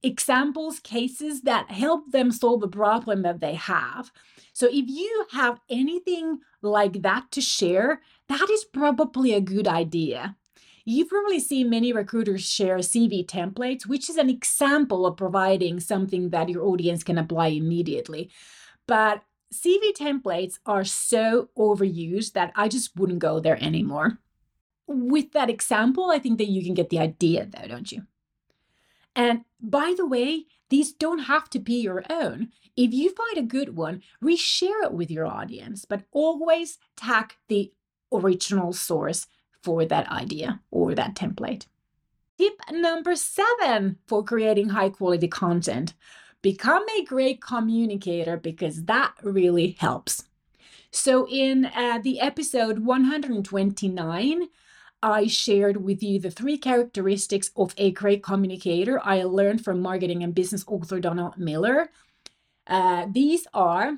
examples, 0.03 0.79
cases 0.79 1.41
that 1.41 1.71
help 1.71 2.11
them 2.11 2.31
solve 2.31 2.63
a 2.63 2.67
problem 2.67 3.21
that 3.21 3.39
they 3.39 3.55
have. 3.55 4.11
So 4.53 4.67
if 4.67 4.87
you 4.87 5.25
have 5.31 5.59
anything 5.69 6.39
like 6.61 7.01
that 7.01 7.31
to 7.31 7.41
share, 7.41 8.01
that 8.27 8.49
is 8.49 8.65
probably 8.65 9.33
a 9.33 9.41
good 9.41 9.67
idea. 9.67 10.35
You've 10.83 11.09
probably 11.09 11.39
see 11.39 11.63
many 11.63 11.93
recruiters 11.93 12.43
share 12.43 12.77
CV 12.77 13.25
templates, 13.25 13.85
which 13.85 14.09
is 14.09 14.17
an 14.17 14.29
example 14.29 15.05
of 15.05 15.17
providing 15.17 15.79
something 15.79 16.29
that 16.31 16.49
your 16.49 16.65
audience 16.65 17.03
can 17.03 17.17
apply 17.17 17.47
immediately. 17.47 18.31
But 18.87 19.23
CV 19.53 19.93
templates 19.93 20.59
are 20.65 20.83
so 20.83 21.49
overused 21.57 22.33
that 22.33 22.51
I 22.55 22.67
just 22.67 22.95
wouldn't 22.97 23.19
go 23.19 23.39
there 23.39 23.61
anymore. 23.61 24.19
With 24.87 25.31
that 25.33 25.49
example, 25.49 26.09
I 26.09 26.19
think 26.19 26.37
that 26.39 26.49
you 26.49 26.63
can 26.63 26.73
get 26.73 26.89
the 26.89 26.99
idea, 26.99 27.45
though, 27.45 27.67
don't 27.67 27.91
you? 27.91 28.03
And 29.15 29.41
by 29.61 29.93
the 29.95 30.05
way, 30.05 30.45
these 30.69 30.93
don't 30.93 31.19
have 31.19 31.49
to 31.51 31.59
be 31.59 31.81
your 31.81 32.03
own. 32.09 32.49
If 32.77 32.93
you 32.93 33.13
find 33.13 33.37
a 33.37 33.47
good 33.47 33.75
one, 33.75 34.01
reshare 34.23 34.83
it 34.83 34.93
with 34.93 35.11
your 35.11 35.25
audience, 35.25 35.85
but 35.85 36.03
always 36.11 36.77
tag 36.95 37.35
the 37.47 37.71
original 38.11 38.73
source 38.73 39.27
for 39.61 39.85
that 39.85 40.09
idea 40.09 40.61
or 40.71 40.95
that 40.95 41.15
template. 41.15 41.65
Tip 42.37 42.59
number 42.71 43.15
seven 43.15 43.97
for 44.07 44.23
creating 44.23 44.69
high 44.69 44.89
quality 44.89 45.27
content 45.27 45.93
become 46.41 46.83
a 46.89 47.05
great 47.05 47.41
communicator 47.41 48.37
because 48.37 48.85
that 48.85 49.13
really 49.21 49.75
helps. 49.79 50.23
So, 50.89 51.27
in 51.29 51.65
uh, 51.65 51.99
the 52.03 52.19
episode 52.19 52.79
129, 52.79 54.47
I 55.03 55.27
shared 55.27 55.77
with 55.77 56.03
you 56.03 56.19
the 56.19 56.29
three 56.31 56.57
characteristics 56.57 57.49
of 57.55 57.73
a 57.77 57.91
great 57.91 58.21
communicator 58.21 59.01
I 59.03 59.23
learned 59.23 59.63
from 59.63 59.81
marketing 59.81 60.23
and 60.23 60.35
business 60.35 60.63
author 60.67 60.99
Donald 60.99 61.37
Miller. 61.37 61.89
Uh, 62.67 63.07
these 63.11 63.47
are 63.53 63.97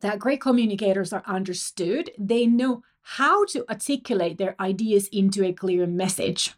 that 0.00 0.18
great 0.18 0.40
communicators 0.40 1.12
are 1.12 1.22
understood, 1.26 2.10
they 2.18 2.46
know 2.46 2.82
how 3.02 3.44
to 3.46 3.68
articulate 3.68 4.38
their 4.38 4.56
ideas 4.60 5.08
into 5.08 5.44
a 5.44 5.52
clear 5.52 5.86
message. 5.86 6.54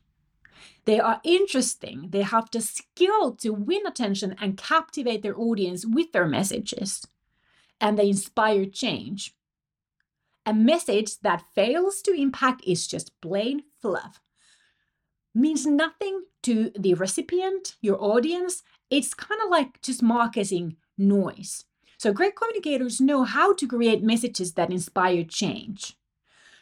They 0.84 0.98
are 0.98 1.20
interesting, 1.24 2.08
they 2.10 2.22
have 2.22 2.50
the 2.50 2.60
skill 2.60 3.32
to 3.36 3.50
win 3.50 3.86
attention 3.86 4.34
and 4.40 4.56
captivate 4.56 5.22
their 5.22 5.38
audience 5.38 5.84
with 5.86 6.12
their 6.12 6.26
messages, 6.26 7.06
and 7.80 7.98
they 7.98 8.08
inspire 8.08 8.66
change. 8.66 9.34
A 10.44 10.52
message 10.52 11.20
that 11.20 11.44
fails 11.54 12.02
to 12.02 12.12
impact 12.12 12.62
is 12.66 12.86
just 12.86 13.18
plain 13.20 13.62
fluff. 13.80 14.20
Means 15.34 15.66
nothing 15.66 16.24
to 16.42 16.72
the 16.76 16.94
recipient, 16.94 17.76
your 17.80 18.02
audience. 18.02 18.62
It's 18.90 19.14
kind 19.14 19.40
of 19.44 19.50
like 19.50 19.80
just 19.80 20.02
marketing 20.02 20.76
noise. 20.98 21.64
So, 21.96 22.12
great 22.12 22.34
communicators 22.34 23.00
know 23.00 23.22
how 23.22 23.54
to 23.54 23.66
create 23.68 24.02
messages 24.02 24.54
that 24.54 24.72
inspire 24.72 25.24
change. 25.24 25.96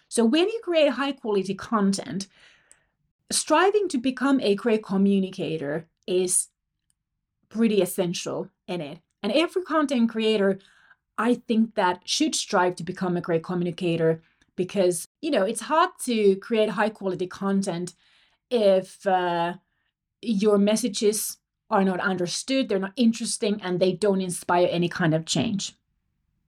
So, 0.08 0.24
when 0.24 0.48
you 0.48 0.60
create 0.62 0.92
high 0.92 1.12
quality 1.12 1.54
content, 1.54 2.26
striving 3.32 3.88
to 3.88 3.98
become 3.98 4.40
a 4.40 4.54
great 4.54 4.84
communicator 4.84 5.86
is 6.06 6.48
pretty 7.48 7.80
essential 7.80 8.50
in 8.68 8.80
it. 8.80 8.98
And 9.22 9.32
every 9.32 9.62
content 9.62 10.10
creator 10.10 10.58
I 11.20 11.34
think 11.34 11.74
that 11.74 12.00
should 12.06 12.34
strive 12.34 12.76
to 12.76 12.82
become 12.82 13.14
a 13.14 13.20
great 13.20 13.44
communicator 13.44 14.22
because, 14.56 15.06
you 15.20 15.30
know, 15.30 15.44
it's 15.44 15.60
hard 15.60 15.90
to 16.06 16.36
create 16.36 16.70
high 16.70 16.88
quality 16.88 17.26
content 17.26 17.92
if 18.50 19.06
uh, 19.06 19.52
your 20.22 20.56
messages 20.56 21.36
are 21.68 21.84
not 21.84 22.00
understood, 22.00 22.70
they're 22.70 22.78
not 22.78 22.94
interesting, 22.96 23.60
and 23.60 23.78
they 23.78 23.92
don't 23.92 24.22
inspire 24.22 24.66
any 24.70 24.88
kind 24.88 25.12
of 25.12 25.26
change. 25.26 25.76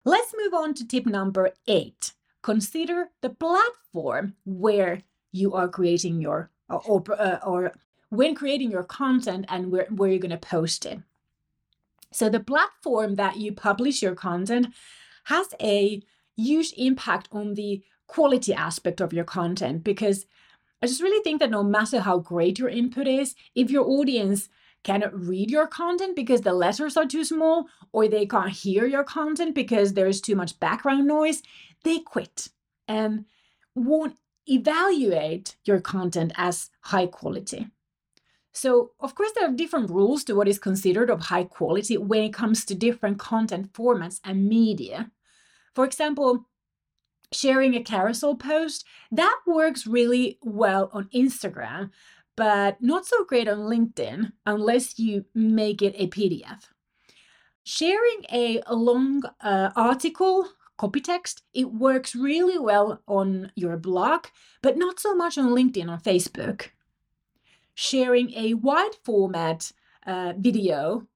Let's 0.05 0.35
move 0.37 0.53
on 0.53 0.75
to 0.75 0.87
tip 0.87 1.07
number 1.07 1.53
eight. 1.69 2.13
Consider 2.43 3.11
the 3.21 3.31
platform 3.31 4.35
where 4.45 5.03
you 5.31 5.55
are 5.55 5.69
creating 5.69 6.21
your 6.21 6.51
or, 6.69 6.83
or, 6.87 7.45
or 7.47 7.73
when 8.09 8.35
creating 8.35 8.73
your 8.73 8.83
content 8.83 9.45
and 9.49 9.71
where, 9.71 9.87
where 9.91 10.11
you're 10.11 10.19
going 10.19 10.31
to 10.31 10.39
post 10.39 10.87
it. 10.87 10.99
So 12.17 12.31
the 12.31 12.41
platform 12.41 13.17
that 13.17 13.37
you 13.37 13.53
publish 13.53 14.01
your 14.01 14.15
content 14.15 14.69
has 15.25 15.49
a 15.61 16.01
huge 16.35 16.73
impact 16.79 17.29
on 17.31 17.53
the 17.53 17.83
quality 18.07 18.55
aspect 18.55 19.03
of 19.03 19.13
your 19.13 19.27
content 19.27 19.85
because 19.85 20.25
I 20.81 20.87
just 20.87 21.03
really 21.03 21.23
think 21.23 21.41
that 21.41 21.51
no 21.51 21.63
matter 21.63 22.01
how 22.01 22.21
great 22.21 22.59
your 22.59 22.71
input 22.71 23.07
is, 23.07 23.35
if 23.55 23.71
your 23.71 23.87
audience 23.87 24.49
cannot 24.83 25.13
read 25.15 25.51
your 25.51 25.67
content 25.67 26.17
because 26.17 26.41
the 26.41 26.55
letters 26.55 26.97
are 26.97 27.05
too 27.05 27.23
small 27.23 27.67
or 27.93 28.09
they 28.09 28.25
can't 28.25 28.49
hear 28.49 28.87
your 28.87 29.05
content 29.05 29.55
because 29.55 29.93
there's 29.93 30.23
too 30.23 30.37
much 30.37 30.59
background 30.59 31.07
noise, 31.07 31.43
they 31.85 31.99
quit 31.99 32.49
and 32.89 33.27
won't 33.75 34.17
evaluate 34.47 35.57
your 35.67 35.83
content 35.83 36.33
as 36.39 36.71
high 36.81 37.09
quality. 37.09 37.67
So, 38.57 38.93
of 39.01 39.15
course, 39.15 39.33
there 39.35 39.47
are 39.47 39.53
different 39.53 39.91
rules 39.91 40.25
to 40.25 40.35
what 40.35 40.49
is 40.49 40.59
considered 40.59 41.11
of 41.11 41.21
high 41.21 41.45
quality 41.45 41.99
when 41.99 42.23
it 42.23 42.33
comes 42.33 42.65
to 42.65 42.75
different 42.75 43.19
content 43.19 43.75
formats 43.75 44.19
and 44.25 44.49
media. 44.49 45.11
For 45.75 45.85
example, 45.85 46.47
sharing 47.31 47.75
a 47.75 47.83
carousel 47.83 48.35
post, 48.35 48.87
that 49.13 49.39
works 49.47 49.87
really 49.87 50.39
well 50.43 50.89
on 50.95 51.11
Instagram, 51.15 51.91
but 52.35 52.81
not 52.81 53.05
so 53.05 53.25
great 53.27 53.47
on 53.47 53.59
LinkedIn 53.59 54.33
unless 54.47 54.99
you 54.99 55.27
make 55.35 55.83
it 55.83 55.95
a 55.99 56.09
PDF. 56.09 56.65
Sharing 57.63 58.25
a 58.33 58.63
long 58.71 59.23
uh, 59.43 59.71
article, 59.77 60.49
copy 60.79 61.03
text, 61.03 61.43
it 61.53 61.75
works 61.75 62.15
really 62.15 62.59
well 62.59 63.03
on 63.07 63.53
your 63.55 63.77
blog, 63.77 64.29
but 64.63 64.79
not 64.79 64.99
so 64.99 65.15
much 65.15 65.37
on 65.37 65.49
LinkedIn 65.49 65.93
or 65.93 65.99
Facebook 65.99 66.71
sharing 67.77 68.33
a 68.33 68.55
wide 68.55 68.97
format 69.05 69.71
uh, 70.07 70.33
video 70.37 71.07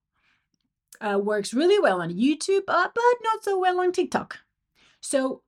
uh, 1.01 1.19
works 1.19 1.55
really 1.55 1.81
well 1.81 2.03
on 2.03 2.13
YouTube, 2.13 2.65
uh, 2.69 2.89
but 2.95 3.15
not 3.23 3.43
so 3.43 3.59
well 3.59 3.81
on 3.81 3.91
TikTok. 3.91 4.39
So 5.01 5.41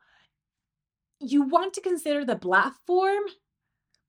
you 1.20 1.42
want 1.42 1.74
to 1.74 1.82
consider 1.82 2.24
the 2.24 2.36
platform 2.36 3.24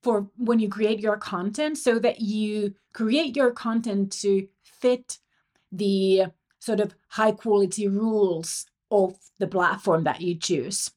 for 0.02 0.30
when 0.38 0.60
you 0.60 0.70
create 0.70 1.02
your 1.02 1.18
content 1.18 1.78
so 1.78 2.00
that 2.00 2.22
you 2.22 2.74
create 2.94 3.36
your 3.36 3.52
content 3.52 4.14
to 4.22 4.48
fit 4.64 5.20
the 5.72 6.28
sort 6.60 6.80
of 6.80 6.96
high 7.10 7.34
quality 7.34 7.90
rules 7.90 8.66
of 8.90 9.18
the 9.40 9.48
platform 9.48 10.06
that 10.06 10.22
you 10.22 10.36
choose. 10.36 10.92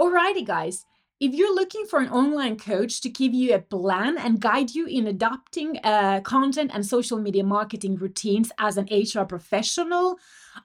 Alrighty, 0.00 0.44
guys. 0.44 0.86
If 1.22 1.34
you're 1.34 1.54
looking 1.54 1.86
for 1.86 2.00
an 2.00 2.08
online 2.08 2.58
coach 2.58 3.00
to 3.02 3.08
give 3.08 3.32
you 3.32 3.54
a 3.54 3.60
plan 3.60 4.18
and 4.18 4.40
guide 4.40 4.74
you 4.74 4.86
in 4.86 5.06
adopting 5.06 5.78
uh, 5.84 6.20
content 6.22 6.72
and 6.74 6.84
social 6.84 7.16
media 7.16 7.44
marketing 7.44 7.94
routines 7.94 8.50
as 8.58 8.76
an 8.76 8.88
HR 8.90 9.22
professional, 9.22 10.18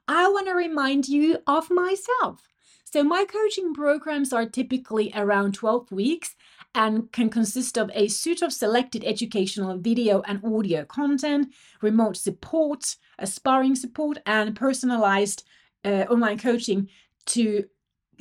I 0.08 0.28
want 0.30 0.48
to 0.48 0.54
remind 0.54 1.08
you 1.08 1.38
of 1.46 1.70
myself. 1.70 2.48
So, 2.86 3.04
my 3.04 3.26
coaching 3.26 3.76
programs 3.76 4.34
are 4.34 4.48
typically 4.48 5.12
around 5.14 5.54
12 5.54 5.92
weeks 5.92 6.36
and 6.74 7.12
can 7.12 7.30
consist 7.30 7.78
of 7.78 7.92
a 7.94 8.08
suite 8.08 8.42
of 8.42 8.52
selected 8.52 9.04
educational 9.06 9.78
video 9.78 10.22
and 10.22 10.44
audio 10.44 10.86
content, 10.86 11.54
remote 11.84 12.18
support, 12.18 12.96
sparring 13.24 13.76
support, 13.76 14.18
and 14.26 14.56
personalized 14.56 15.44
uh, 15.86 16.06
online 16.10 16.40
coaching 16.40 16.90
to 17.28 17.66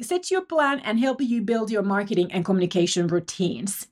set 0.00 0.30
your 0.30 0.42
plan 0.42 0.80
and 0.80 0.98
help 1.00 1.20
you 1.20 1.42
build 1.42 1.70
your 1.70 1.82
marketing 1.82 2.32
and 2.32 2.44
communication 2.44 3.06
routines. 3.06 3.88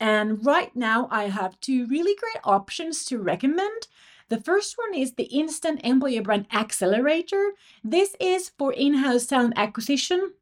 And 0.00 0.44
right 0.44 0.74
now, 0.74 1.08
I 1.10 1.24
have 1.24 1.60
two 1.60 1.86
really 1.86 2.16
great 2.16 2.40
options 2.44 3.04
to 3.06 3.18
recommend. 3.18 3.86
The 4.28 4.40
first 4.40 4.76
one 4.76 4.94
is 4.94 5.14
the 5.14 5.24
Instant 5.24 5.80
Employer 5.84 6.22
Brand 6.22 6.46
Accelerator. 6.52 7.52
This 7.82 8.16
is 8.20 8.50
for 8.58 8.72
in 8.72 8.94
house 8.94 9.26
talent 9.26 9.54
acquisition. 9.56 10.32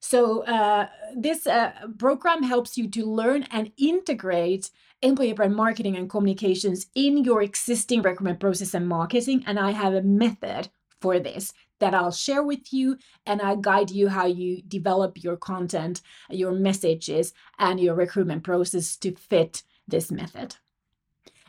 So, 0.00 0.44
uh, 0.44 0.88
this 1.16 1.46
uh, 1.46 1.72
program 1.98 2.44
helps 2.44 2.78
you 2.78 2.88
to 2.90 3.04
learn 3.04 3.42
and 3.50 3.72
integrate 3.76 4.70
employer 5.02 5.34
brand 5.34 5.56
marketing 5.56 5.96
and 5.96 6.08
communications 6.08 6.86
in 6.94 7.24
your 7.24 7.42
existing 7.42 8.02
recruitment 8.02 8.40
process 8.40 8.74
and 8.74 8.88
marketing. 8.88 9.42
And 9.46 9.58
I 9.58 9.72
have 9.72 9.94
a 9.94 10.02
method 10.02 10.68
for 11.00 11.18
this 11.18 11.52
that 11.80 11.94
I'll 11.94 12.12
share 12.12 12.42
with 12.42 12.72
you 12.72 12.98
and 13.26 13.40
I 13.40 13.56
guide 13.60 13.90
you 13.90 14.08
how 14.08 14.26
you 14.26 14.62
develop 14.62 15.22
your 15.22 15.36
content, 15.36 16.00
your 16.30 16.52
messages, 16.52 17.32
and 17.58 17.80
your 17.80 17.94
recruitment 17.94 18.44
process 18.44 18.96
to 18.96 19.14
fit 19.14 19.62
this 19.86 20.10
method. 20.10 20.56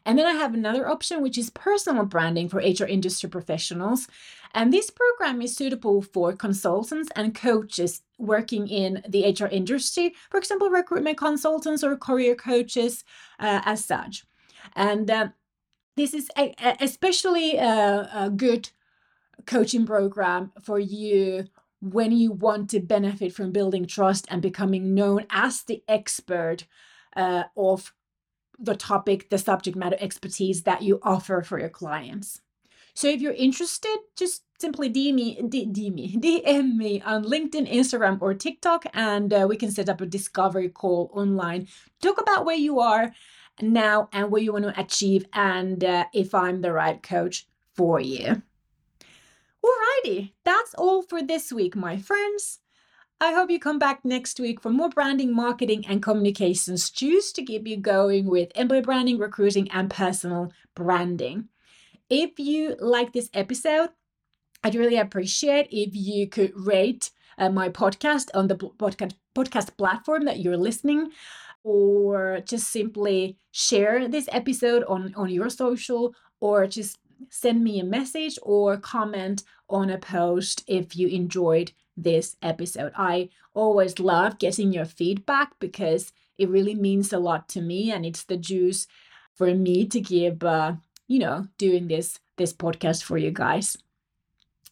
And 0.05 0.17
then 0.17 0.25
I 0.25 0.33
have 0.33 0.53
another 0.53 0.87
option, 0.87 1.21
which 1.21 1.37
is 1.37 1.49
personal 1.49 2.05
branding 2.05 2.49
for 2.49 2.57
HR 2.57 2.85
industry 2.85 3.29
professionals. 3.29 4.07
And 4.53 4.73
this 4.73 4.89
program 4.89 5.41
is 5.41 5.55
suitable 5.55 6.01
for 6.01 6.33
consultants 6.33 7.09
and 7.15 7.35
coaches 7.35 8.01
working 8.17 8.67
in 8.67 9.03
the 9.07 9.29
HR 9.29 9.45
industry, 9.45 10.15
for 10.29 10.37
example, 10.37 10.69
recruitment 10.69 11.17
consultants 11.17 11.83
or 11.83 11.95
career 11.95 12.35
coaches 12.35 13.03
uh, 13.39 13.61
as 13.65 13.85
such. 13.85 14.25
And 14.75 15.11
uh, 15.11 15.27
this 15.95 16.13
is 16.13 16.29
a, 16.37 16.55
a 16.63 16.77
especially 16.81 17.57
a 17.57 18.31
good 18.35 18.71
coaching 19.45 19.85
program 19.85 20.51
for 20.61 20.79
you 20.79 21.45
when 21.81 22.11
you 22.11 22.31
want 22.31 22.69
to 22.71 22.79
benefit 22.79 23.33
from 23.33 23.51
building 23.51 23.85
trust 23.85 24.25
and 24.29 24.41
becoming 24.41 24.93
known 24.93 25.25
as 25.29 25.63
the 25.63 25.83
expert 25.87 26.65
uh, 27.15 27.43
of 27.55 27.93
the 28.59 28.75
topic, 28.75 29.29
the 29.29 29.37
subject 29.37 29.77
matter 29.77 29.97
expertise 29.99 30.63
that 30.63 30.81
you 30.81 30.99
offer 31.03 31.41
for 31.41 31.59
your 31.59 31.69
clients. 31.69 32.41
So 32.93 33.07
if 33.07 33.21
you're 33.21 33.33
interested, 33.33 33.97
just 34.17 34.43
simply 34.59 34.91
DM 34.91 35.13
me, 35.13 35.37
DM 35.41 35.93
me, 35.93 36.15
DM 36.19 36.75
me 36.75 37.01
on 37.01 37.23
LinkedIn, 37.23 37.71
Instagram, 37.71 38.21
or 38.21 38.33
TikTok, 38.33 38.85
and 38.93 39.31
uh, 39.31 39.45
we 39.47 39.55
can 39.55 39.71
set 39.71 39.87
up 39.87 40.01
a 40.01 40.05
discovery 40.05 40.67
call 40.67 41.09
online. 41.13 41.67
Talk 42.01 42.19
about 42.19 42.45
where 42.45 42.57
you 42.57 42.79
are 42.81 43.13
now 43.61 44.09
and 44.11 44.31
what 44.31 44.43
you 44.43 44.51
want 44.51 44.65
to 44.65 44.79
achieve, 44.79 45.25
and 45.33 45.81
uh, 45.83 46.05
if 46.13 46.35
I'm 46.35 46.59
the 46.61 46.73
right 46.73 47.01
coach 47.01 47.47
for 47.73 48.01
you. 48.01 48.41
Alrighty, 49.65 50.33
that's 50.45 50.73
all 50.75 51.01
for 51.01 51.21
this 51.21 51.51
week, 51.51 51.75
my 51.75 51.97
friends. 51.97 52.59
I 53.21 53.33
hope 53.33 53.49
you 53.49 53.59
come 53.59 53.79
back 53.79 54.05
next 54.05 54.39
week 54.39 54.61
for 54.61 54.69
more 54.69 54.89
branding, 54.89 55.33
marketing, 55.35 55.85
and 55.87 56.01
communications 56.01 56.89
juice 56.89 57.33
to 57.33 57.43
keep 57.43 57.67
you 57.67 57.75
going 57.75 58.25
with 58.27 58.51
employee 58.55 58.81
branding, 58.81 59.17
recruiting, 59.17 59.69
and 59.71 59.89
personal 59.89 60.53
branding. 60.73 61.49
If 62.09 62.39
you 62.39 62.77
like 62.79 63.11
this 63.11 63.29
episode, 63.33 63.89
I'd 64.63 64.75
really 64.75 64.97
appreciate 64.97 65.67
if 65.71 65.89
you 65.93 66.29
could 66.29 66.53
rate 66.55 67.11
uh, 67.37 67.49
my 67.49 67.69
podcast 67.69 68.29
on 68.33 68.47
the 68.47 68.55
podcast 68.55 69.13
podcast 69.35 69.77
platform 69.77 70.25
that 70.25 70.39
you're 70.39 70.57
listening 70.57 71.11
or 71.63 72.39
just 72.45 72.69
simply 72.69 73.37
share 73.51 74.07
this 74.07 74.27
episode 74.31 74.83
on 74.87 75.13
on 75.15 75.29
your 75.29 75.49
social 75.49 76.13
or 76.39 76.67
just 76.67 76.97
send 77.29 77.63
me 77.63 77.79
a 77.79 77.83
message 77.83 78.37
or 78.41 78.77
comment 78.77 79.43
on 79.69 79.89
a 79.89 79.97
post 79.97 80.63
if 80.67 80.95
you 80.95 81.07
enjoyed 81.07 81.71
this 81.95 82.35
episode. 82.41 82.91
I 82.95 83.29
always 83.53 83.99
love 83.99 84.39
getting 84.39 84.73
your 84.73 84.85
feedback 84.85 85.59
because 85.59 86.11
it 86.37 86.49
really 86.49 86.75
means 86.75 87.11
a 87.11 87.19
lot 87.19 87.49
to 87.49 87.61
me 87.61 87.91
and 87.91 88.05
it's 88.05 88.23
the 88.23 88.37
juice 88.37 88.87
for 89.33 89.53
me 89.53 89.85
to 89.87 89.99
give 89.99 90.43
uh, 90.43 90.73
you 91.07 91.19
know 91.19 91.47
doing 91.57 91.87
this 91.87 92.19
this 92.37 92.53
podcast 92.53 93.03
for 93.03 93.17
you 93.17 93.31
guys. 93.31 93.77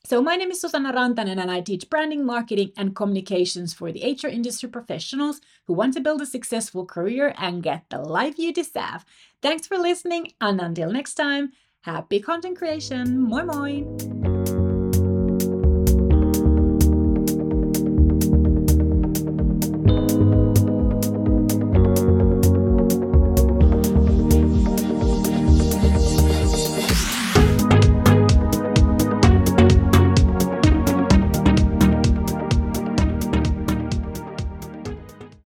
So 0.06 0.22
my 0.22 0.38
name 0.38 0.52
is 0.52 0.62
Susanna 0.62 0.94
Rantanen 0.94 1.38
and 1.38 1.52
I 1.52 1.60
teach 1.60 1.90
branding, 1.90 2.26
marketing 2.26 2.72
and 2.78 2.96
communications 2.96 3.74
for 3.74 3.92
the 3.92 4.06
HR 4.06 4.30
industry 4.30 4.70
professionals 4.70 5.42
who 5.66 5.74
want 5.74 5.96
to 5.96 6.00
build 6.00 6.22
a 6.22 6.26
successful 6.26 6.86
career 6.86 7.34
and 7.38 7.62
get 7.62 7.84
the 7.90 8.00
life 8.00 8.40
you 8.40 8.54
deserve. 8.54 9.04
Thanks 9.42 9.68
for 9.68 9.78
listening 9.78 10.32
and 10.40 10.62
until 10.62 10.90
next 10.90 11.16
time, 11.16 11.52
happy 11.82 12.20
content 12.20 12.56
creation. 12.56 13.06
Moi 13.06 13.44
moi. 13.44 14.37